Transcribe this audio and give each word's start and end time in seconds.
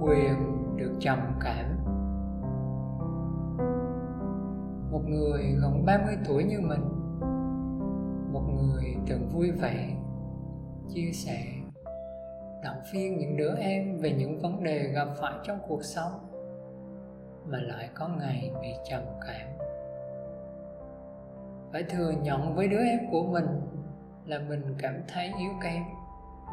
quyền 0.00 0.36
được 0.76 0.92
trầm 1.00 1.18
cảm. 1.40 1.78
Một 4.90 5.02
người 5.06 5.42
gần 5.62 5.84
30 5.86 6.16
tuổi 6.28 6.44
như 6.44 6.60
mình, 6.60 6.88
một 8.32 8.42
người 8.52 8.96
từng 9.06 9.28
vui 9.28 9.50
vẻ, 9.50 9.96
chia 10.88 11.10
sẻ, 11.12 11.44
động 12.64 12.82
viên 12.92 13.18
những 13.18 13.36
đứa 13.36 13.54
em 13.56 13.98
về 13.98 14.12
những 14.12 14.40
vấn 14.40 14.62
đề 14.62 14.78
gặp 14.78 15.08
phải 15.20 15.32
trong 15.44 15.58
cuộc 15.68 15.84
sống 15.84 16.12
mà 17.46 17.58
lại 17.58 17.90
có 17.94 18.08
ngày 18.08 18.52
bị 18.62 18.68
trầm 18.90 19.02
cảm. 19.26 19.48
Phải 21.72 21.82
thừa 21.82 22.10
nhận 22.10 22.54
với 22.54 22.68
đứa 22.68 22.84
em 22.84 22.98
của 23.10 23.22
mình 23.22 23.46
là 24.26 24.38
mình 24.38 24.74
cảm 24.78 25.02
thấy 25.08 25.32
yếu 25.38 25.50
kém 25.62 25.82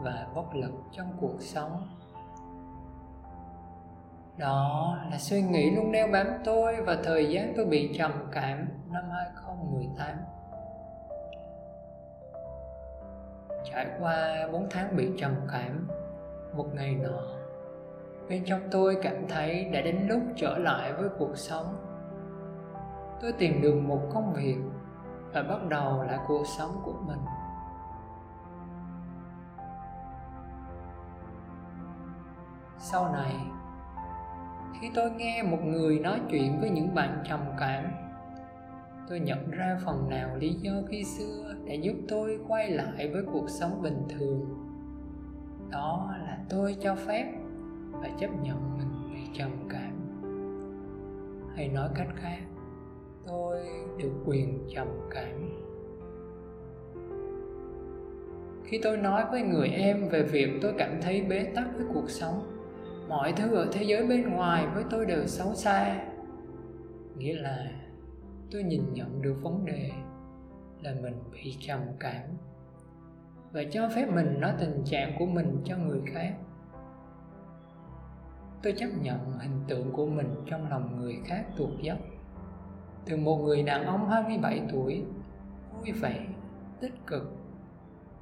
và 0.03 0.27
bất 0.35 0.55
lực 0.55 0.71
trong 0.91 1.17
cuộc 1.21 1.35
sống 1.39 1.87
đó, 4.37 4.97
là 5.11 5.17
suy 5.17 5.41
nghĩ 5.41 5.71
luôn 5.71 5.91
đeo 5.91 6.07
bám 6.07 6.27
tôi 6.43 6.75
và 6.85 6.97
thời 7.03 7.29
gian 7.29 7.53
tôi 7.55 7.65
bị 7.65 7.95
trầm 7.97 8.11
cảm 8.31 8.67
năm 8.91 9.03
2018 9.11 10.07
Trải 13.71 13.87
qua 13.99 14.47
4 14.51 14.67
tháng 14.69 14.95
bị 14.95 15.11
trầm 15.17 15.35
cảm, 15.51 15.87
Một 16.55 16.65
ngày 16.73 16.95
nọ, 16.95 17.21
Bên 18.29 18.43
trong 18.45 18.59
tôi 18.71 18.97
cảm 19.03 19.27
thấy 19.29 19.65
đã 19.65 19.81
đến 19.81 20.07
lúc 20.07 20.21
trở 20.35 20.57
lại 20.57 20.93
với 20.93 21.09
cuộc 21.17 21.37
sống. 21.37 21.75
Tôi 23.21 23.33
tìm 23.33 23.61
được 23.61 23.75
một 23.75 24.01
công 24.13 24.33
việc 24.33 24.57
Và 25.33 25.43
bắt 25.43 25.59
đầu 25.69 26.03
lại 26.03 26.19
cuộc 26.27 26.43
sống 26.57 26.81
của 26.85 26.95
mình. 27.07 27.19
Sau 32.77 33.11
này 33.13 33.35
khi 34.83 34.89
tôi 34.93 35.11
nghe 35.11 35.43
một 35.43 35.65
người 35.65 35.99
nói 35.99 36.21
chuyện 36.29 36.59
với 36.59 36.69
những 36.69 36.95
bạn 36.95 37.23
trầm 37.29 37.39
cảm, 37.59 37.83
tôi 39.09 39.19
nhận 39.19 39.51
ra 39.51 39.77
phần 39.85 40.09
nào 40.09 40.35
lý 40.35 40.53
do 40.53 40.71
khi 40.89 41.03
xưa 41.03 41.55
đã 41.65 41.73
giúp 41.73 41.93
tôi 42.07 42.39
quay 42.47 42.69
lại 42.69 43.09
với 43.13 43.23
cuộc 43.33 43.49
sống 43.49 43.81
bình 43.81 44.03
thường. 44.09 44.39
Đó 45.69 46.15
là 46.19 46.37
tôi 46.49 46.75
cho 46.79 46.95
phép 46.95 47.33
và 47.91 48.09
chấp 48.19 48.27
nhận 48.43 48.77
mình 48.77 49.13
bị 49.13 49.19
trầm 49.33 49.51
cảm. 49.69 49.91
Hay 51.55 51.67
nói 51.67 51.89
cách 51.95 52.09
khác, 52.15 52.39
tôi 53.27 53.59
được 53.97 54.13
quyền 54.25 54.59
trầm 54.75 54.87
cảm. 55.11 55.49
Khi 58.63 58.79
tôi 58.83 58.97
nói 58.97 59.23
với 59.31 59.41
người 59.41 59.67
em 59.67 60.09
về 60.09 60.23
việc 60.23 60.49
tôi 60.61 60.73
cảm 60.77 61.01
thấy 61.01 61.21
bế 61.21 61.43
tắc 61.55 61.67
với 61.77 61.85
cuộc 61.93 62.09
sống 62.09 62.52
mọi 63.13 63.33
thứ 63.33 63.55
ở 63.55 63.67
thế 63.71 63.83
giới 63.83 64.07
bên 64.07 64.29
ngoài 64.29 64.67
với 64.73 64.83
tôi 64.89 65.05
đều 65.05 65.27
xấu 65.27 65.53
xa. 65.53 66.05
Nghĩa 67.17 67.33
là 67.33 67.67
tôi 68.51 68.63
nhìn 68.63 68.93
nhận 68.93 69.21
được 69.21 69.35
vấn 69.41 69.65
đề 69.65 69.91
là 70.81 70.93
mình 71.01 71.23
bị 71.31 71.55
trầm 71.59 71.79
cảm 71.99 72.23
và 73.51 73.61
cho 73.71 73.89
phép 73.95 74.05
mình 74.13 74.39
nói 74.39 74.53
tình 74.59 74.83
trạng 74.85 75.15
của 75.19 75.25
mình 75.25 75.61
cho 75.65 75.77
người 75.77 76.01
khác. 76.05 76.33
Tôi 78.63 78.73
chấp 78.77 78.89
nhận 79.01 79.31
hình 79.39 79.63
tượng 79.67 79.91
của 79.91 80.05
mình 80.05 80.35
trong 80.45 80.69
lòng 80.69 80.99
người 80.99 81.17
khác 81.25 81.45
tuột 81.57 81.81
dốc. 81.81 81.97
Từ 83.05 83.17
một 83.17 83.37
người 83.37 83.63
đàn 83.63 83.85
ông 83.85 84.09
27 84.09 84.61
tuổi, 84.71 85.03
vui 85.79 85.91
vẻ, 85.91 86.27
tích 86.79 87.07
cực, 87.07 87.23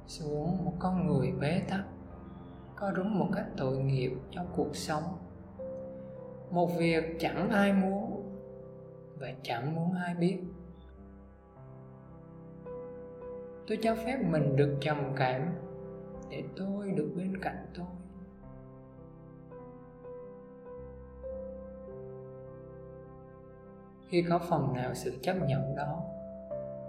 xuống 0.06 0.64
một 0.64 0.72
con 0.78 1.06
người 1.06 1.32
bế 1.40 1.62
tắc 1.68 1.84
có 2.82 2.90
đúng 2.90 3.18
một 3.18 3.28
cách 3.34 3.46
tội 3.56 3.78
nghiệp 3.78 4.12
trong 4.30 4.46
cuộc 4.56 4.76
sống. 4.76 5.02
Một 6.50 6.70
việc 6.78 7.04
chẳng 7.18 7.50
ai 7.50 7.72
muốn 7.72 8.22
và 9.18 9.32
chẳng 9.42 9.74
muốn 9.74 9.94
ai 9.94 10.14
biết. 10.14 10.38
Tôi 13.66 13.78
cho 13.82 13.94
phép 13.94 14.18
mình 14.30 14.56
được 14.56 14.76
trầm 14.80 15.12
cảm 15.16 15.42
để 16.30 16.44
tôi 16.56 16.90
được 16.90 17.12
bên 17.16 17.36
cạnh 17.42 17.66
tôi. 17.74 17.86
Khi 24.08 24.24
có 24.28 24.38
phần 24.38 24.72
nào 24.74 24.94
sự 24.94 25.18
chấp 25.22 25.36
nhận 25.46 25.76
đó, 25.76 26.02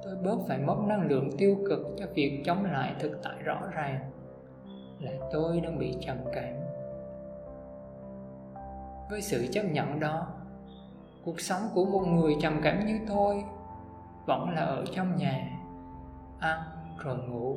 tôi 0.03 0.15
bớt 0.23 0.37
phải 0.47 0.57
mất 0.57 0.77
năng 0.87 1.07
lượng 1.07 1.29
tiêu 1.37 1.57
cực 1.69 1.79
cho 1.97 2.05
việc 2.13 2.41
chống 2.45 2.65
lại 2.65 2.95
thực 2.99 3.19
tại 3.23 3.43
rõ 3.43 3.61
ràng 3.73 4.11
là 4.99 5.11
tôi 5.31 5.61
đang 5.61 5.79
bị 5.79 5.97
trầm 6.01 6.17
cảm. 6.33 6.53
Với 9.09 9.21
sự 9.21 9.47
chấp 9.51 9.63
nhận 9.63 9.99
đó, 9.99 10.27
cuộc 11.25 11.39
sống 11.39 11.61
của 11.73 11.85
một 11.85 11.99
người 12.07 12.35
trầm 12.41 12.59
cảm 12.63 12.85
như 12.85 12.99
tôi 13.07 13.43
vẫn 14.25 14.49
là 14.49 14.61
ở 14.61 14.85
trong 14.95 15.15
nhà, 15.15 15.59
ăn 16.39 16.59
rồi 16.97 17.17
ngủ. 17.17 17.55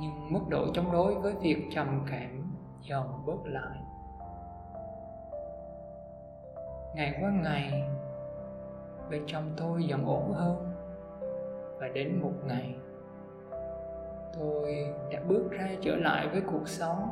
Nhưng 0.00 0.32
mức 0.32 0.40
độ 0.48 0.66
chống 0.74 0.92
đối 0.92 1.14
với 1.14 1.34
việc 1.34 1.68
trầm 1.74 2.06
cảm 2.10 2.52
dần 2.82 3.22
bớt 3.26 3.44
lại. 3.44 3.78
Ngày 6.94 7.18
qua 7.20 7.30
ngày, 7.30 7.88
bên 9.10 9.22
trong 9.26 9.50
tôi 9.56 9.84
dần 9.84 10.06
ổn 10.06 10.32
hơn. 10.32 10.72
Và 11.80 11.88
đến 11.88 12.20
một 12.22 12.32
ngày 12.44 12.74
tôi 14.38 14.86
đã 15.12 15.20
bước 15.28 15.50
ra 15.50 15.68
trở 15.82 15.96
lại 15.96 16.28
với 16.28 16.40
cuộc 16.40 16.68
sống. 16.68 17.08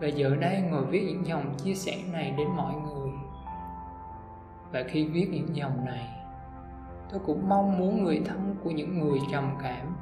Và 0.00 0.06
giờ 0.06 0.36
đây 0.40 0.62
ngồi 0.70 0.84
viết 0.84 1.04
những 1.08 1.26
dòng 1.26 1.54
chia 1.64 1.74
sẻ 1.74 1.96
này 2.12 2.34
đến 2.38 2.48
mọi 2.56 2.74
người. 2.74 3.10
Và 4.72 4.82
khi 4.88 5.08
viết 5.08 5.28
những 5.30 5.56
dòng 5.56 5.84
này, 5.84 6.08
tôi 7.10 7.20
cũng 7.26 7.48
mong 7.48 7.78
muốn 7.78 8.04
người 8.04 8.22
thân 8.24 8.56
của 8.64 8.70
những 8.70 8.98
người 8.98 9.18
trầm 9.32 9.50
cảm 9.62 9.96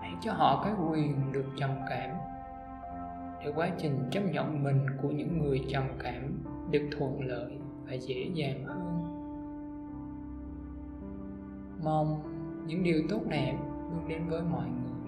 hãy 0.00 0.14
cho 0.20 0.32
họ 0.32 0.64
cái 0.64 0.74
quyền 0.90 1.32
được 1.32 1.46
trầm 1.56 1.70
cảm. 1.90 2.10
Để 3.44 3.52
quá 3.54 3.68
trình 3.78 4.08
chấp 4.10 4.20
nhận 4.20 4.64
mình 4.64 4.86
của 5.02 5.08
những 5.08 5.38
người 5.38 5.64
trầm 5.68 5.84
cảm 6.02 6.44
được 6.70 6.88
thuận 6.98 7.20
lợi 7.20 7.58
và 7.86 7.94
dễ 7.94 8.30
dàng 8.34 8.64
hơn. 8.64 9.02
Mong 11.84 12.22
những 12.66 12.82
điều 12.82 13.02
tốt 13.08 13.20
đẹp 13.28 13.56
luôn 13.90 14.08
đến 14.08 14.28
với 14.28 14.42
mọi 14.42 14.64
người. 14.64 15.05